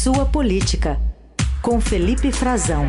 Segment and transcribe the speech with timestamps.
[0.00, 0.96] Sua Política,
[1.60, 2.84] com Felipe Frazão.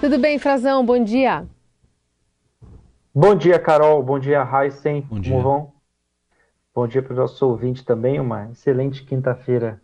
[0.00, 0.84] Tudo bem, Frazão?
[0.84, 1.46] Bom dia.
[3.14, 4.02] Bom dia, Carol.
[4.02, 5.02] Bom dia, Heisen.
[5.02, 5.30] Bom dia.
[5.30, 5.72] Como vão?
[6.74, 8.18] Bom dia para o nosso ouvinte também.
[8.18, 9.80] Uma excelente quinta-feira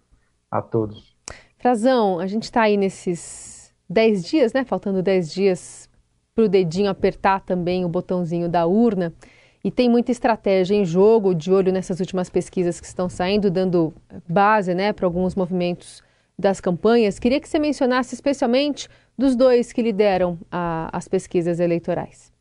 [0.51, 1.17] a todos.
[1.59, 4.65] Frazão, a gente está aí nesses 10 dias, né?
[4.65, 5.89] Faltando 10 dias
[6.35, 9.15] para o dedinho apertar também o botãozinho da urna.
[9.65, 13.95] E tem muita estratégia em jogo, de olho nessas últimas pesquisas que estão saindo, dando
[14.29, 16.03] base né, para alguns movimentos
[16.37, 17.19] das campanhas.
[17.19, 22.33] Queria que você mencionasse especialmente dos dois que lideram a, as pesquisas eleitorais.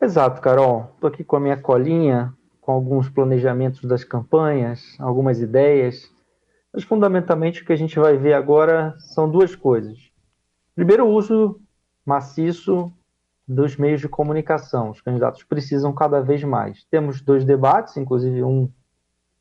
[0.00, 0.90] Exato, Carol.
[0.94, 6.10] Estou aqui com a minha colinha, com alguns planejamentos das campanhas, algumas ideias.
[6.72, 9.98] Mas fundamentalmente o que a gente vai ver agora são duas coisas.
[10.74, 11.60] Primeiro, o uso
[12.06, 12.90] maciço
[13.46, 14.90] dos meios de comunicação.
[14.90, 16.84] Os candidatos precisam cada vez mais.
[16.84, 18.70] Temos dois debates, inclusive um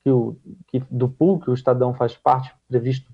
[0.04, 0.36] que o,
[0.68, 3.12] que, do pool, que o Estadão faz parte, previsto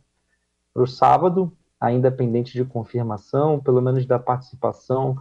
[0.74, 5.18] para o sábado, ainda pendente de confirmação, pelo menos da participação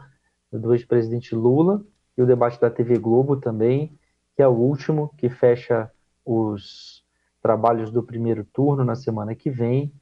[0.52, 1.82] do ex-presidente Lula,
[2.16, 3.98] e o debate da TV Globo também,
[4.34, 5.90] que é o último, que fecha
[6.24, 7.04] os
[7.42, 9.92] trabalhos do primeiro turno na semana que vem.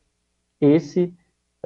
[0.61, 1.15] Esse,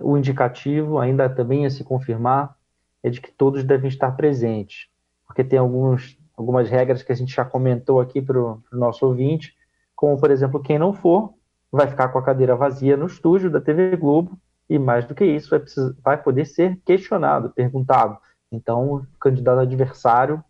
[0.00, 2.56] o indicativo, ainda também a se confirmar,
[3.02, 4.88] é de que todos devem estar presentes,
[5.26, 9.54] porque tem alguns, algumas regras que a gente já comentou aqui para o nosso ouvinte,
[9.94, 11.34] como, por exemplo, quem não for
[11.70, 14.38] vai ficar com a cadeira vazia no estúdio da TV Globo
[14.68, 18.18] e, mais do que isso, vai, precisar, vai poder ser questionado, perguntado.
[18.50, 20.42] Então, o candidato adversário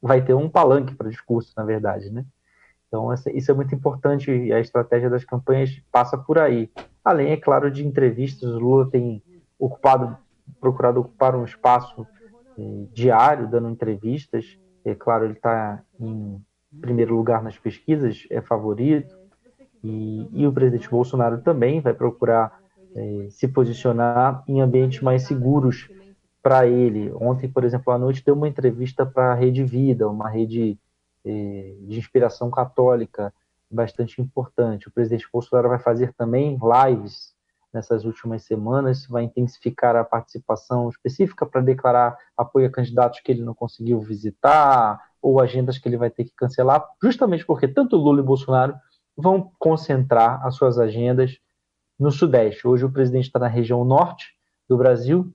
[0.00, 2.24] vai ter um palanque para discurso, na verdade, né?
[2.88, 6.70] Então, isso é muito importante e a estratégia das campanhas passa por aí.
[7.04, 9.22] Além, é claro, de entrevistas, o Lula tem
[9.58, 10.16] ocupado
[10.60, 12.06] procurado ocupar um espaço
[12.58, 14.58] eh, diário, dando entrevistas.
[14.84, 16.40] É claro, ele está em
[16.80, 19.18] primeiro lugar nas pesquisas, é favorito.
[19.82, 22.60] E, e o presidente Bolsonaro também vai procurar
[22.94, 25.88] eh, se posicionar em ambientes mais seguros
[26.42, 27.12] para ele.
[27.14, 30.78] Ontem, por exemplo, à noite, deu uma entrevista para a Rede Vida, uma rede
[31.24, 33.32] eh, de inspiração católica
[33.70, 34.88] bastante importante.
[34.88, 37.34] O presidente Bolsonaro vai fazer também lives
[37.72, 43.42] nessas últimas semanas, vai intensificar a participação específica para declarar apoio a candidatos que ele
[43.42, 48.20] não conseguiu visitar ou agendas que ele vai ter que cancelar, justamente porque tanto Lula
[48.20, 48.74] e Bolsonaro
[49.16, 51.38] vão concentrar as suas agendas
[51.98, 52.66] no Sudeste.
[52.66, 54.34] Hoje o presidente está na região norte
[54.68, 55.32] do Brasil,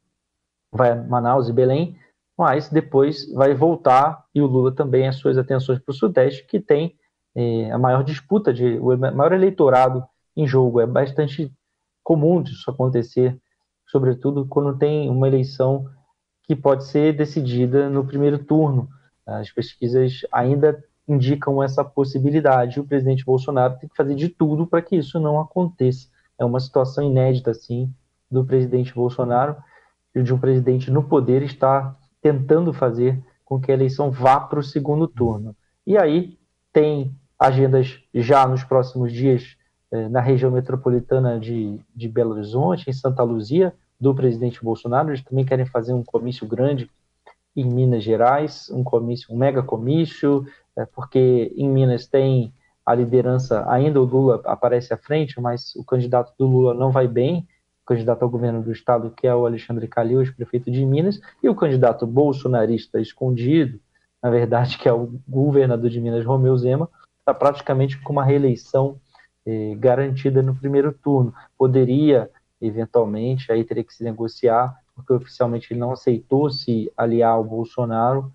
[0.71, 1.97] vai a Manaus e Belém,
[2.37, 6.59] mas depois vai voltar e o Lula também as suas atenções para o Sudeste, que
[6.59, 6.97] tem
[7.35, 10.03] eh, a maior disputa, de, o maior eleitorado
[10.35, 10.81] em jogo.
[10.81, 11.53] É bastante
[12.05, 13.35] comum disso acontecer,
[13.87, 15.89] sobretudo quando tem uma eleição
[16.43, 18.87] que pode ser decidida no primeiro turno.
[19.25, 22.79] As pesquisas ainda indicam essa possibilidade.
[22.79, 26.07] O presidente Bolsonaro tem que fazer de tudo para que isso não aconteça.
[26.37, 27.91] É uma situação inédita, assim,
[28.29, 29.57] do presidente Bolsonaro
[30.13, 34.59] e de um presidente no poder estar tentando fazer com que a eleição vá para
[34.59, 35.55] o segundo turno.
[35.87, 36.37] E aí
[36.71, 39.57] tem agendas já nos próximos dias
[39.91, 45.09] na região metropolitana de, de Belo Horizonte, em Santa Luzia, do presidente Bolsonaro.
[45.09, 46.89] Eles também querem fazer um comício grande
[47.55, 52.53] em Minas Gerais, um comício, um mega comício, é, porque em Minas tem
[52.85, 57.07] a liderança, ainda o Lula aparece à frente, mas o candidato do Lula não vai
[57.07, 57.47] bem,
[57.83, 61.49] o candidato ao governo do estado, que é o Alexandre Calil, prefeito de Minas, e
[61.49, 63.79] o candidato bolsonarista escondido,
[64.21, 68.99] na verdade, que é o governador de Minas, Romeu Zema, está praticamente com uma reeleição
[69.45, 71.33] eh, garantida no primeiro turno.
[71.57, 72.29] Poderia,
[72.59, 78.31] eventualmente, aí teria que se negociar, porque oficialmente ele não aceitou se aliar ao Bolsonaro,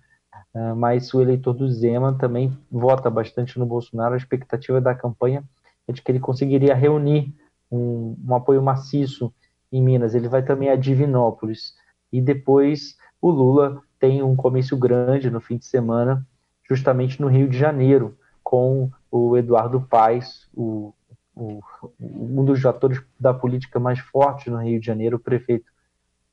[0.53, 4.13] uh, mas o eleitor do Zema também vota bastante no Bolsonaro.
[4.13, 5.43] A expectativa da campanha
[5.87, 7.33] é de que ele conseguiria reunir
[7.69, 9.33] um, um apoio maciço
[9.71, 10.13] em Minas.
[10.13, 11.73] Ele vai também a Divinópolis.
[12.13, 16.25] E depois o Lula tem um comício grande no fim de semana,
[16.69, 20.93] justamente no Rio de Janeiro, com o Eduardo Paes, o
[21.41, 21.61] o,
[21.99, 25.71] um dos atores da política mais fortes no Rio de Janeiro, o prefeito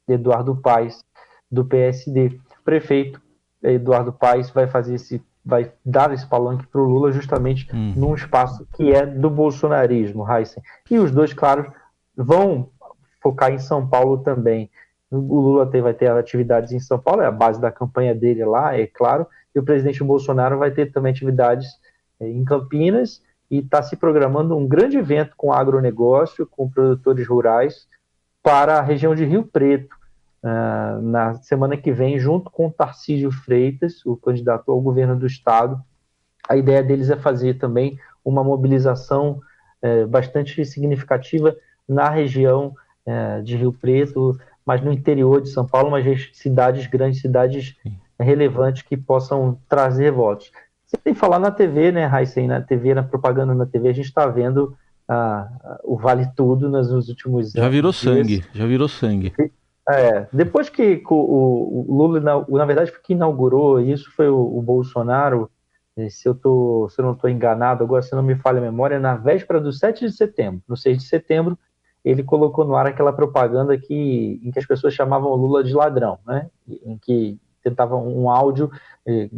[0.07, 1.05] Eduardo Paes,
[1.51, 2.39] do PSD.
[2.61, 3.21] O prefeito
[3.63, 7.95] Eduardo Paes vai fazer esse vai dar esse palanque para o Lula justamente uhum.
[7.97, 10.63] num espaço que é do bolsonarismo, Heisen.
[10.91, 11.73] E os dois, claro,
[12.15, 12.69] vão
[13.23, 14.71] focar em São Paulo também.
[15.11, 18.45] O Lula tem, vai ter atividades em São Paulo, é a base da campanha dele
[18.45, 21.67] lá, é claro, e o presidente Bolsonaro vai ter também atividades
[22.21, 27.87] é, em Campinas e está se programando um grande evento com agronegócio, com produtores rurais,
[28.43, 29.95] para a região de Rio Preto,
[30.43, 35.83] uh, na semana que vem, junto com Tarcísio Freitas, o candidato ao governo do estado,
[36.49, 39.41] a ideia deles é fazer também uma mobilização
[39.83, 41.55] é, bastante significativa
[41.89, 42.75] na região
[43.07, 47.77] é, de Rio Preto, mas no interior de São Paulo, mas cidades grandes, cidades
[48.19, 50.51] relevantes que possam trazer votos.
[50.89, 53.93] Você tem que falar na TV, né, Heisen, na TV, na propaganda na TV, a
[53.93, 54.75] gente está vendo
[55.07, 55.47] ah,
[55.85, 57.67] o Vale Tudo nos, últimos já anos.
[57.67, 59.35] Já virou sangue, já virou sangue.
[59.87, 65.51] É, depois que o, o Lula, na, verdade, que inaugurou isso foi o, o Bolsonaro,
[66.11, 68.99] se eu, tô, se eu não estou enganado, agora se não me falha a memória,
[68.99, 71.59] na véspera do 7 de setembro, no 6 de setembro,
[72.05, 75.75] ele colocou no ar aquela propaganda que, em que as pessoas chamavam o Lula de
[75.75, 76.49] ladrão, né?
[76.67, 78.71] em que tentava um áudio
[79.07, 79.29] eh,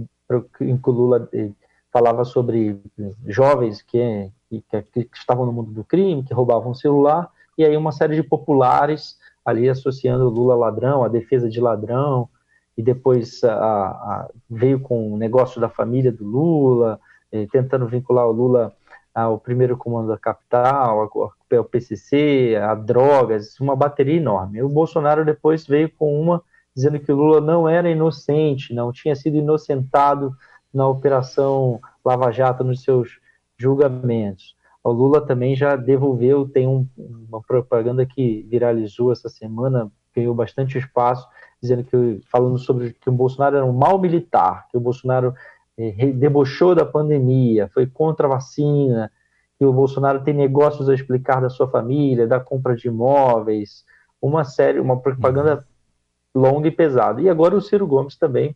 [0.60, 1.50] em que o Lula eh,
[1.92, 2.80] falava sobre
[3.26, 7.28] jovens que, que, que, estavam no mundo do crime, que roubavam celular,
[7.58, 12.28] e aí uma série de populares ali associando Lula ladrão, a defesa de ladrão,
[12.76, 17.00] e depois a, a, veio com o negócio da família do Lula,
[17.32, 18.72] eh, tentando vincular o Lula
[19.14, 21.10] ao primeiro comando da capital,
[21.50, 24.62] ao PCC, a drogas, uma bateria enorme.
[24.62, 26.42] O Bolsonaro depois veio com uma
[26.80, 30.34] dizendo que Lula não era inocente, não tinha sido inocentado
[30.72, 33.20] na operação Lava Jato nos seus
[33.58, 34.56] julgamentos.
[34.82, 40.78] O Lula também já devolveu, tem um, uma propaganda que viralizou essa semana, ganhou bastante
[40.78, 41.28] espaço,
[41.60, 45.34] dizendo que falando sobre que o Bolsonaro era um mau militar, que o Bolsonaro
[45.76, 49.12] eh, debochou da pandemia, foi contra a vacina,
[49.58, 53.84] que o Bolsonaro tem negócios a explicar da sua família, da compra de imóveis,
[54.22, 55.66] uma série, uma propaganda
[56.34, 57.20] longa e pesada.
[57.20, 58.54] E agora o Ciro Gomes também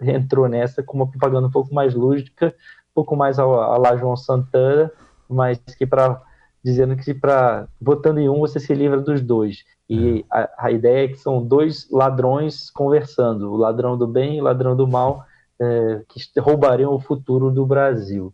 [0.00, 3.96] entrou nessa com uma propaganda um pouco mais lúdica, um pouco mais a, a lá
[3.96, 4.90] João Santana,
[5.28, 6.20] mas que para
[6.64, 9.64] dizendo que para votando em um você se livra dos dois.
[9.88, 14.40] E a, a, ideia é que são dois ladrões conversando, o ladrão do bem e
[14.40, 15.26] o ladrão do mal,
[15.60, 18.32] é, que roubariam o futuro do Brasil.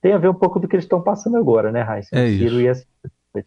[0.00, 2.10] Tem a ver um pouco do que eles estão passando agora, né, Raíssa?
[2.12, 2.86] É Ciro isso.
[3.34, 3.42] e a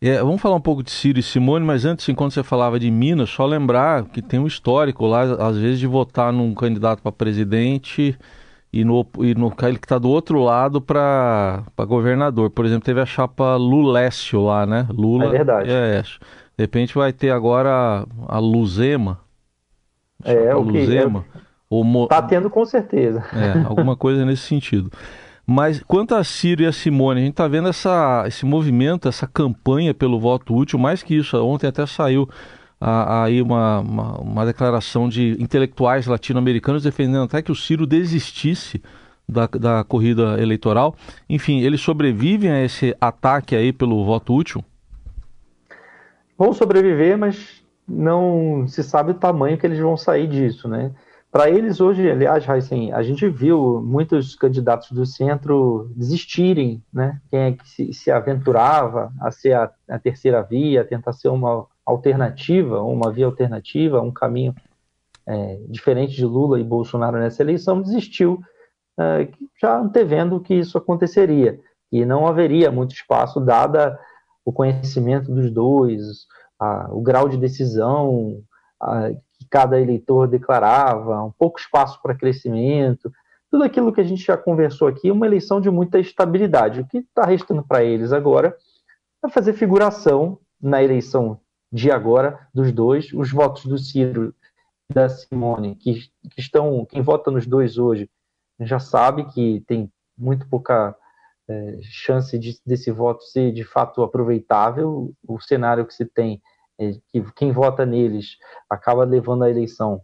[0.00, 2.90] é, vamos falar um pouco de Ciro e Simone, mas antes, enquanto você falava de
[2.90, 7.12] Minas, só lembrar que tem um histórico lá, às vezes, de votar num candidato para
[7.12, 8.16] presidente
[8.72, 12.50] e no, e no ele que está do outro lado para governador.
[12.50, 14.86] Por exemplo, teve a chapa Lulécio lá, né?
[14.90, 15.26] Lula.
[15.26, 15.70] É verdade.
[15.70, 19.20] É, de repente vai ter agora a Luzema.
[20.24, 21.24] É, o que Luzema.
[21.34, 21.36] É,
[21.70, 22.06] Mo...
[22.06, 23.24] Tá tendo com certeza.
[23.32, 24.90] É, alguma coisa nesse sentido.
[25.46, 29.28] Mas quanto a Ciro e a Simone, a gente está vendo essa, esse movimento, essa
[29.28, 32.28] campanha pelo voto útil, mais que isso, ontem até saiu
[32.80, 38.82] aí uma, uma, uma, declaração de intelectuais latino-americanos defendendo até que o Ciro desistisse
[39.26, 40.94] da, da corrida eleitoral.
[41.28, 44.64] Enfim, eles sobrevivem a esse ataque aí pelo voto útil?
[46.36, 50.92] Vão sobreviver, mas não se sabe o tamanho que eles vão sair disso, né?
[51.36, 57.20] Para eles hoje, aliás, assim, a gente viu muitos candidatos do centro desistirem, né?
[57.28, 61.66] Quem é que se, se aventurava a ser a, a, terceira via, tentar ser uma
[61.84, 64.54] alternativa, uma via alternativa, um caminho
[65.26, 68.40] é, diferente de Lula e Bolsonaro nessa eleição, desistiu,
[68.98, 69.28] é,
[69.60, 71.60] já antevendo que isso aconteceria
[71.92, 73.98] e não haveria muito espaço, dada
[74.42, 76.00] o conhecimento dos dois,
[76.58, 78.42] a, o grau de decisão
[79.38, 83.12] que cada eleitor declarava, um pouco espaço para crescimento,
[83.50, 86.80] tudo aquilo que a gente já conversou aqui, uma eleição de muita estabilidade.
[86.80, 88.56] O que está restando para eles agora
[89.24, 91.40] é fazer figuração na eleição
[91.72, 94.34] de agora dos dois, os votos do Ciro
[94.90, 95.94] e da Simone, que,
[96.30, 98.08] que estão, quem vota nos dois hoje
[98.60, 100.96] já sabe que tem muito pouca
[101.48, 105.12] é, chance de, desse voto ser de fato aproveitável.
[105.26, 106.40] O cenário que se tem é
[106.78, 108.36] que quem vota neles
[108.68, 110.00] acaba levando a eleição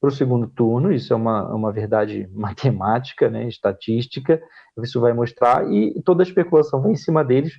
[0.00, 4.40] para o segundo turno, isso é uma, uma verdade matemática, né, estatística,
[4.82, 7.52] isso vai mostrar, e toda a especulação vai em cima deles,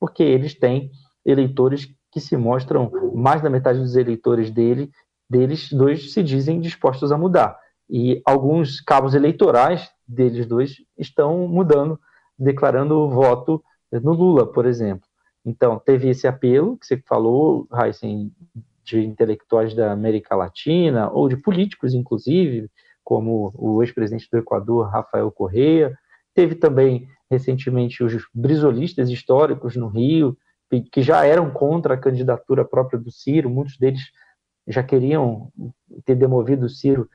[0.00, 0.90] porque eles têm
[1.24, 4.90] eleitores que se mostram, mais da metade dos eleitores dele,
[5.28, 7.58] deles dois se dizem dispostos a mudar.
[7.88, 11.98] E alguns cabos eleitorais deles dois estão mudando,
[12.38, 15.06] declarando o voto no Lula, por exemplo.
[15.44, 18.32] Então, teve esse apelo que você falou, Heisen,
[18.82, 22.70] de intelectuais da América Latina, ou de políticos, inclusive,
[23.02, 25.96] como o ex-presidente do Equador, Rafael Correa.
[26.34, 30.36] Teve também, recentemente, os brisolistas históricos no Rio,
[30.90, 34.02] que já eram contra a candidatura própria do Ciro, muitos deles
[34.66, 35.52] já queriam
[36.04, 37.08] ter demovido o Ciro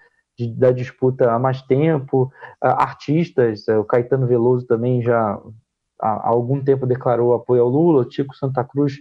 [0.55, 2.31] da disputa há mais tempo,
[2.62, 5.41] artistas, o Caetano Veloso também já
[6.00, 8.98] há algum tempo declarou apoio ao Lula, Tico Santa Cruz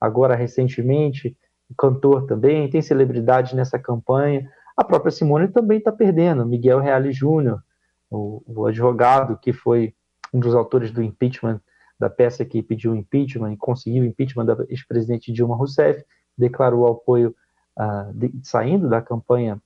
[0.00, 1.36] agora recentemente,
[1.76, 7.62] cantor também, tem celebridade nessa campanha, a própria Simone também está perdendo, Miguel Reale Júnior,
[8.10, 9.94] o, o advogado que foi
[10.32, 11.60] um dos autores do impeachment,
[11.98, 16.02] da peça que pediu impeachment e conseguiu impeachment da ex-presidente Dilma Rousseff,
[16.36, 17.34] declarou apoio,
[17.78, 19.60] uh, de, saindo da campanha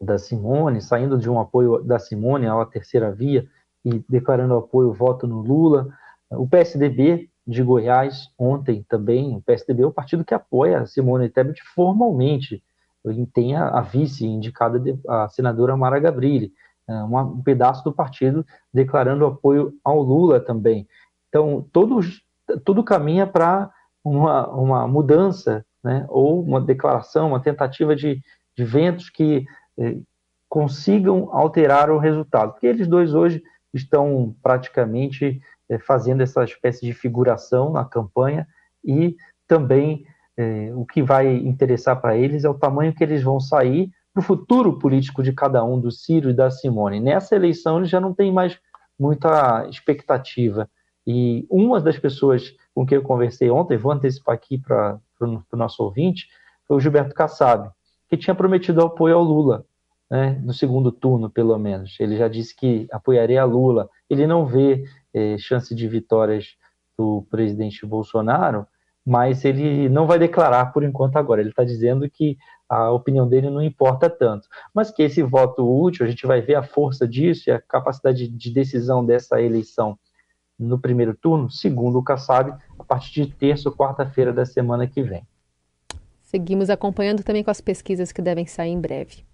[0.00, 3.46] da Simone, saindo de um apoio da Simone à terceira via
[3.84, 5.88] e declarando apoio voto no Lula.
[6.30, 11.30] O PSDB de Goiás ontem também, o PSDB é o partido que apoia a Simone
[11.30, 12.62] Tebet formalmente,
[13.32, 16.52] tem a, vice indicada a senadora Mara Gabrilli,
[16.86, 20.86] é, um pedaço do partido declarando apoio ao Lula também.
[21.28, 22.00] Então, todo,
[22.64, 23.70] tudo caminha para
[24.04, 28.20] uma, uma mudança, né, ou uma declaração, uma tentativa de,
[28.56, 29.46] de ventos que
[29.78, 29.98] eh,
[30.48, 32.52] consigam alterar o resultado.
[32.52, 33.42] Porque eles dois hoje
[33.72, 38.46] estão praticamente eh, fazendo essa espécie de figuração na campanha
[38.84, 40.04] e também
[40.36, 44.20] eh, o que vai interessar para eles é o tamanho que eles vão sair para
[44.20, 47.00] o futuro político de cada um, do Ciro e da Simone.
[47.00, 48.58] Nessa eleição eles já não têm mais
[48.98, 50.68] muita expectativa.
[51.06, 55.82] E uma das pessoas com quem eu conversei ontem, vou antecipar aqui para o nosso
[55.82, 56.28] ouvinte,
[56.64, 57.70] foi o Gilberto Kassab,
[58.08, 59.64] que tinha prometido apoio ao Lula,
[60.08, 61.96] né, no segundo turno, pelo menos.
[61.98, 63.90] Ele já disse que apoiaria a Lula.
[64.08, 64.84] Ele não vê
[65.18, 66.56] eh, chance de vitórias
[66.96, 68.66] do presidente Bolsonaro,
[69.04, 71.40] mas ele não vai declarar por enquanto agora.
[71.40, 72.36] Ele está dizendo que
[72.68, 76.56] a opinião dele não importa tanto, mas que esse voto útil, a gente vai ver
[76.56, 79.98] a força disso e a capacidade de decisão dessa eleição
[80.58, 85.02] no primeiro turno, segundo o Kassab, a partir de terça ou quarta-feira da semana que
[85.02, 85.26] vem.
[86.20, 89.24] Seguimos acompanhando também com as pesquisas que devem sair em breve.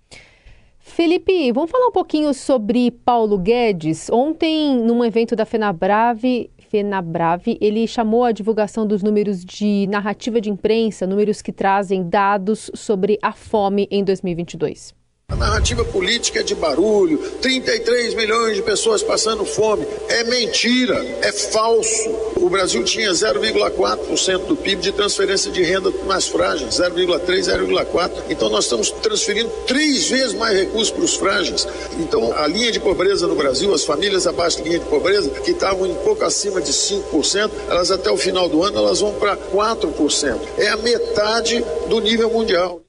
[0.87, 4.11] Felipe, vamos falar um pouquinho sobre Paulo Guedes.
[4.11, 10.50] Ontem, num evento da FenaBrave, FenaBrave, ele chamou a divulgação dos números de narrativa de
[10.50, 14.95] imprensa, números que trazem dados sobre a fome em 2022.
[15.35, 19.85] A narrativa política é de barulho, 33 milhões de pessoas passando fome.
[20.09, 22.09] É mentira, é falso.
[22.37, 28.11] O Brasil tinha 0,4% do PIB de transferência de renda mais frágeis, 0,3, 0,4.
[28.31, 31.66] Então nós estamos transferindo três vezes mais recursos para os frágeis.
[31.99, 35.50] Então a linha de pobreza no Brasil, as famílias abaixo da linha de pobreza, que
[35.50, 39.37] estavam em pouco acima de 5%, elas até o final do ano elas vão para
[39.37, 40.38] 4%.
[40.59, 42.84] É a metade do nível mundial.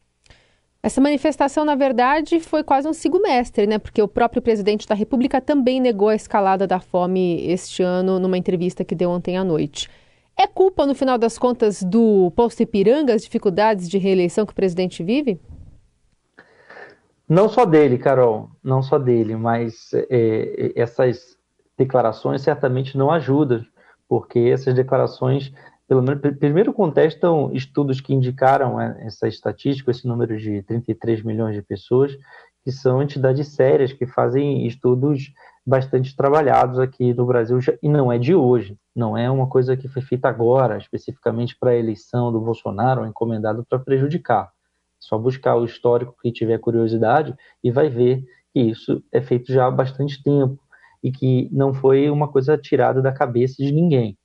[0.86, 3.80] Essa manifestação, na verdade, foi quase um sigo-mestre, né?
[3.80, 8.38] Porque o próprio presidente da República também negou a escalada da fome este ano numa
[8.38, 9.90] entrevista que deu ontem à noite.
[10.38, 14.56] É culpa, no final das contas, do posto Ipiranga, as dificuldades de reeleição que o
[14.56, 15.40] presidente vive?
[17.28, 21.36] Não só dele, Carol, não só dele, mas é, essas
[21.76, 23.66] declarações certamente não ajudam,
[24.08, 25.52] porque essas declarações
[25.88, 31.56] pelo menos, primeiro contestam estudos que indicaram é, essa estatística, esse número de 33 milhões
[31.56, 32.18] de pessoas,
[32.64, 35.32] que são entidades sérias que fazem estudos
[35.66, 39.88] bastante trabalhados aqui no Brasil, e não é de hoje, não é uma coisa que
[39.88, 44.52] foi feita agora, especificamente para a eleição do Bolsonaro, encomendado para prejudicar.
[45.00, 49.68] Só buscar o histórico que tiver curiosidade e vai ver que isso é feito já
[49.68, 50.60] há bastante tempo
[51.04, 54.18] e que não foi uma coisa tirada da cabeça de ninguém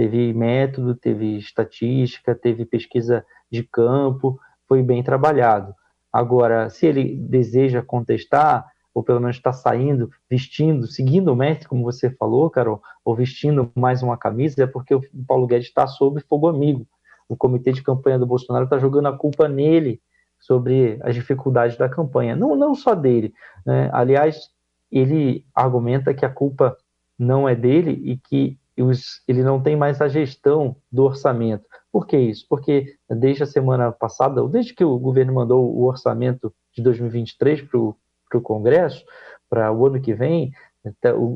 [0.00, 5.74] teve método, teve estatística, teve pesquisa de campo, foi bem trabalhado.
[6.10, 11.82] Agora, se ele deseja contestar, ou pelo menos está saindo, vestindo, seguindo o mestre, como
[11.82, 16.18] você falou, Carol, ou vestindo mais uma camisa, é porque o Paulo Guedes está sob
[16.22, 16.86] fogo amigo.
[17.28, 20.00] O comitê de campanha do Bolsonaro está jogando a culpa nele
[20.38, 22.34] sobre as dificuldades da campanha.
[22.34, 23.34] Não, não só dele.
[23.66, 23.90] Né?
[23.92, 24.48] Aliás,
[24.90, 26.74] ele argumenta que a culpa
[27.18, 31.64] não é dele e que os, ele não tem mais a gestão do orçamento.
[31.92, 32.46] Por que isso?
[32.48, 37.62] Porque desde a semana passada, ou desde que o governo mandou o orçamento de 2023
[37.62, 39.04] para o Congresso,
[39.48, 40.52] para o ano que vem,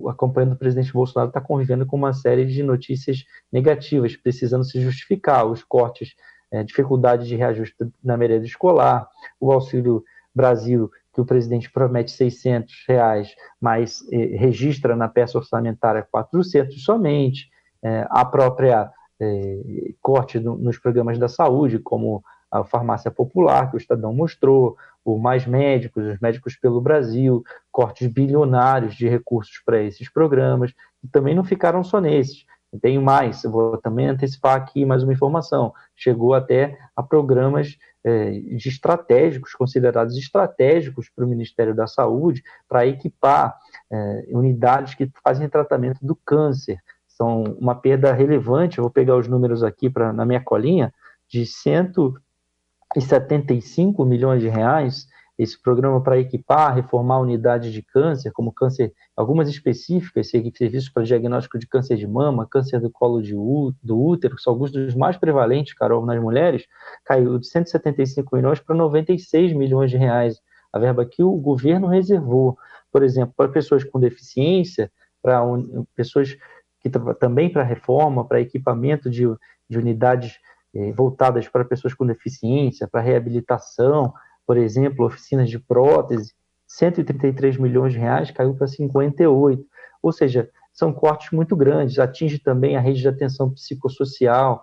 [0.08, 4.80] a campanha do presidente Bolsonaro está convivendo com uma série de notícias negativas, precisando se
[4.80, 6.14] justificar os cortes,
[6.50, 12.84] é, dificuldade de reajuste na merenda escolar, o Auxílio Brasil que o presidente promete 600
[12.88, 17.48] reais, mas eh, registra na peça orçamentária 400 somente,
[17.82, 18.90] eh, a própria
[19.20, 24.76] eh, corte no, nos programas da saúde, como a farmácia popular, que o Estadão mostrou,
[25.04, 31.08] o Mais Médicos, os Médicos pelo Brasil, cortes bilionários de recursos para esses programas, e
[31.08, 32.44] também não ficaram só nesses.
[32.80, 35.72] Tenho mais, vou também antecipar aqui mais uma informação.
[35.94, 42.86] Chegou até a programas é, de estratégicos, considerados estratégicos para o Ministério da Saúde, para
[42.86, 43.56] equipar
[43.90, 46.78] é, unidades que fazem tratamento do câncer.
[47.08, 50.92] São uma perda relevante, eu vou pegar os números aqui pra, na minha colinha,
[51.28, 58.92] de 175 milhões de reais esse programa para equipar, reformar unidades de câncer, como câncer,
[59.16, 63.34] algumas específicas, serviços para diagnóstico de câncer de mama, câncer do colo de
[63.82, 66.64] do útero, que são alguns dos mais prevalentes, Carol, nas mulheres,
[67.04, 70.40] caiu de 175 milhões para 96 milhões de reais.
[70.72, 72.56] A verba que o governo reservou,
[72.92, 75.84] por exemplo, para pessoas com deficiência, para un...
[75.96, 76.36] pessoas
[76.80, 79.24] que também para reforma, para equipamento de,
[79.68, 80.38] de unidades
[80.74, 84.12] eh, voltadas para pessoas com deficiência, para reabilitação,
[84.46, 86.32] por exemplo, oficinas de prótese,
[86.66, 89.64] 133 milhões de reais caiu para 58.
[90.02, 91.98] Ou seja, são cortes muito grandes.
[91.98, 94.62] Atinge também a rede de atenção psicossocial,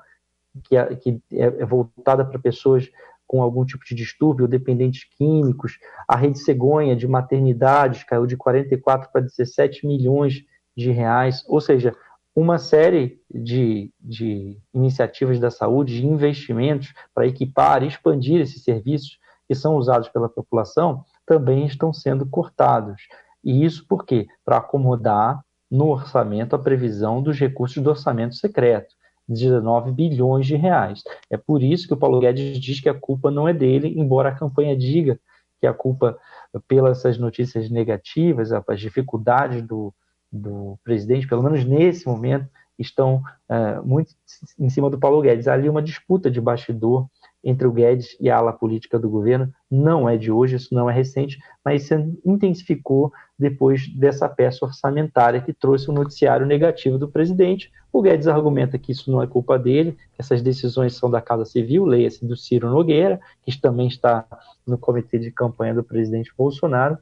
[0.65, 2.89] que é, que é, é voltada para pessoas
[3.25, 5.79] com algum tipo de distúrbio, dependentes químicos.
[6.05, 10.43] A rede cegonha de maternidades caiu de 44 para 17 milhões
[10.75, 11.41] de reais.
[11.47, 11.95] Ou seja,
[12.35, 19.17] uma série de, de iniciativas da saúde, de investimentos para equipar e expandir esses serviços
[19.51, 23.01] que são usados pela população também estão sendo cortados.
[23.43, 24.25] E isso por quê?
[24.45, 28.95] Para acomodar no orçamento a previsão dos recursos do orçamento secreto,
[29.27, 31.03] 19 bilhões de reais.
[31.29, 34.29] É por isso que o Paulo Guedes diz que a culpa não é dele, embora
[34.29, 35.19] a campanha diga
[35.59, 36.17] que a culpa
[36.65, 39.93] pelas notícias negativas, as dificuldades do,
[40.31, 42.47] do presidente, pelo menos nesse momento,
[42.79, 44.13] estão uh, muito
[44.57, 45.49] em cima do Paulo Guedes.
[45.49, 47.09] Ali uma disputa de bastidor
[47.43, 50.89] entre o Guedes e a ala política do governo não é de hoje, isso não
[50.89, 51.95] é recente, mas se
[52.25, 57.71] intensificou depois dessa peça orçamentária que trouxe o um noticiário negativo do presidente.
[57.91, 61.45] O Guedes argumenta que isso não é culpa dele, que essas decisões são da Casa
[61.45, 64.25] Civil, leia-se do Ciro Nogueira, que também está
[64.65, 66.97] no comitê de campanha do presidente Bolsonaro,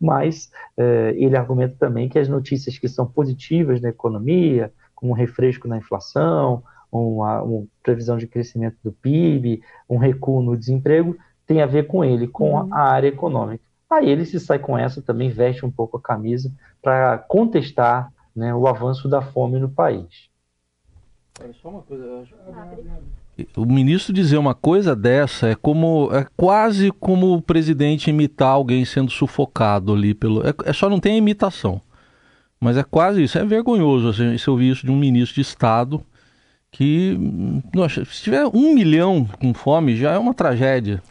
[0.00, 5.14] mas eh, ele argumenta também que as notícias que são positivas na economia, como um
[5.14, 11.62] refresco na inflação, uma, uma, previsão de crescimento do PIB, um recuo no desemprego, tem
[11.62, 12.72] a ver com ele, com uhum.
[12.72, 13.64] a área econômica.
[13.90, 18.54] Aí ele se sai com essa, também veste um pouco a camisa para contestar né,
[18.54, 20.30] o avanço da fome no país.
[21.60, 22.34] Só uma coisa, eu acho...
[23.56, 28.84] O ministro dizer uma coisa dessa é como é quase como o presidente imitar alguém
[28.84, 30.46] sendo sufocado ali pelo.
[30.46, 31.80] É, é só não tem imitação.
[32.60, 33.38] Mas é quase isso.
[33.38, 36.04] É vergonhoso assim, se ouvir isso de um ministro de Estado
[36.72, 37.18] que,
[37.74, 41.02] nossa, se tiver um milhão com fome, já é uma tragédia.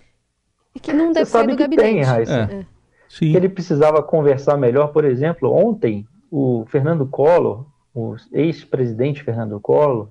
[0.75, 1.87] E que não deve Você sair do gabinete.
[1.87, 2.49] Tem, Raíssa.
[2.51, 2.55] É.
[2.55, 2.65] É.
[3.07, 3.35] Sim.
[3.35, 10.07] Ele precisava conversar melhor, por exemplo, ontem o Fernando Collor, o ex-presidente Fernando Collor,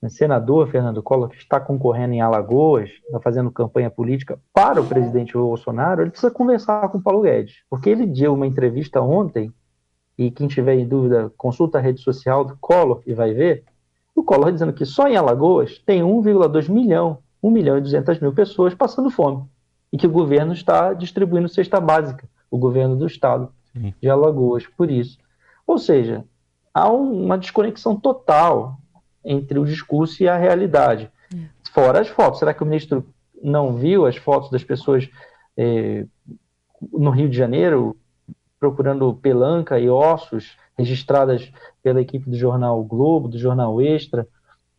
[0.00, 4.86] o senador Fernando Collor, que está concorrendo em Alagoas, está fazendo campanha política para o
[4.86, 9.52] presidente Bolsonaro, ele precisa conversar com o Paulo Guedes, porque ele deu uma entrevista ontem,
[10.16, 13.64] e quem tiver em dúvida, consulta a rede social do Collor e vai ver,
[14.18, 18.32] o Collor dizendo que só em Alagoas tem 1,2 milhão, 1 milhão e 200 mil
[18.32, 19.44] pessoas passando fome.
[19.92, 23.94] E que o governo está distribuindo cesta básica, o governo do estado Sim.
[24.00, 25.18] de Alagoas, por isso.
[25.66, 26.24] Ou seja,
[26.74, 28.78] há uma desconexão total
[29.24, 31.10] entre o discurso e a realidade.
[31.32, 31.38] É.
[31.72, 32.40] Fora as fotos.
[32.40, 33.06] Será que o ministro
[33.42, 35.08] não viu as fotos das pessoas
[35.56, 36.06] eh,
[36.92, 37.96] no Rio de Janeiro
[38.58, 41.50] procurando pelanca e ossos registradas
[41.82, 44.26] pela equipe do jornal o Globo, do jornal Extra,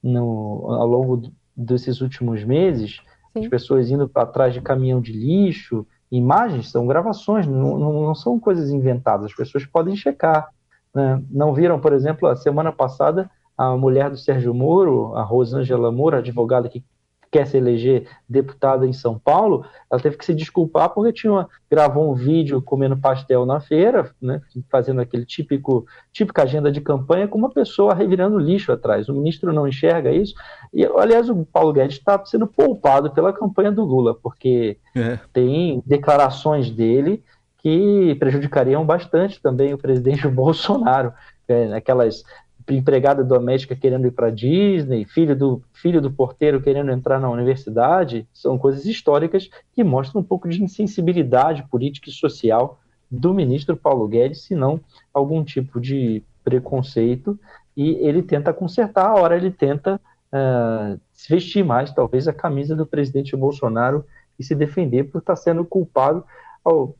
[0.01, 3.01] no, ao longo desses últimos meses,
[3.33, 3.43] Sim.
[3.43, 8.71] as pessoas indo atrás de caminhão de lixo, imagens são gravações, não, não são coisas
[8.71, 10.49] inventadas, as pessoas podem checar.
[10.95, 11.21] Né?
[11.29, 16.15] Não viram, por exemplo, a semana passada, a mulher do Sérgio Moro, a Rosângela Moro,
[16.15, 16.83] advogada que
[17.31, 21.49] quer se eleger deputada em São Paulo, ela teve que se desculpar porque tinha uma,
[21.69, 27.27] gravou um vídeo comendo pastel na feira, né, fazendo aquele típico típica agenda de campanha
[27.27, 29.07] com uma pessoa revirando lixo atrás.
[29.07, 30.33] O ministro não enxerga isso.
[30.73, 35.19] E aliás, o Paulo Guedes está sendo poupado pela campanha do Lula, porque é.
[35.31, 37.23] tem declarações dele
[37.59, 41.13] que prejudicariam bastante também o presidente Bolsonaro.
[41.47, 42.23] É, aquelas
[42.77, 48.27] empregada doméstica querendo ir para Disney, filho do, filho do porteiro querendo entrar na universidade,
[48.34, 52.79] são coisas históricas que mostram um pouco de insensibilidade política e social
[53.10, 54.79] do ministro Paulo Guedes, se não
[55.13, 57.39] algum tipo de preconceito,
[57.75, 59.99] e ele tenta consertar, a hora ele tenta
[60.34, 64.05] uh, se vestir mais, talvez, a camisa do presidente Bolsonaro
[64.38, 66.23] e se defender por estar sendo culpado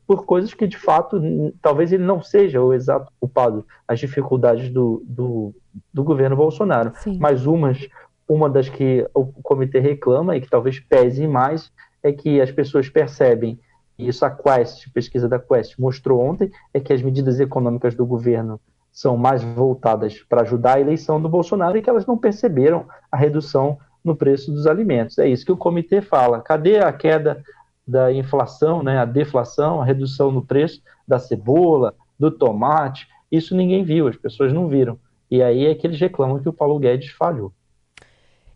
[0.06, 1.20] por coisas que de fato
[1.60, 5.54] talvez ele não seja o exato culpado, as dificuldades do, do,
[5.92, 6.92] do governo Bolsonaro.
[6.96, 7.18] Sim.
[7.20, 7.88] Mas umas,
[8.28, 12.88] uma das que o comitê reclama e que talvez pese mais é que as pessoas
[12.88, 13.58] percebem,
[13.98, 17.94] e isso a Quest, a pesquisa da Quest mostrou ontem, é que as medidas econômicas
[17.94, 18.60] do governo
[18.92, 23.16] são mais voltadas para ajudar a eleição do Bolsonaro e que elas não perceberam a
[23.16, 25.18] redução no preço dos alimentos.
[25.18, 26.40] É isso que o comitê fala.
[26.40, 27.42] Cadê a queda
[27.86, 33.84] da inflação, né, a deflação, a redução no preço da cebola, do tomate, isso ninguém
[33.84, 34.98] viu, as pessoas não viram.
[35.30, 37.52] E aí é que eles reclamam que o Paulo Guedes falhou.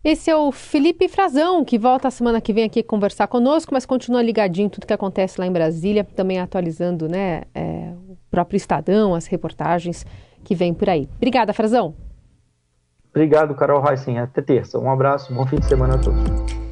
[0.03, 3.87] Esse é o Felipe Frazão, que volta a semana que vem aqui conversar conosco, mas
[3.87, 8.55] continua ligadinho em tudo que acontece lá em Brasília, também atualizando né, é, o próprio
[8.55, 10.05] Estadão, as reportagens
[10.43, 11.09] que vem por aí.
[11.15, 11.95] Obrigada, Frazão.
[13.09, 14.19] Obrigado, Carol Heissen.
[14.19, 14.77] Até terça.
[14.77, 16.64] Um abraço, bom fim de semana a todos.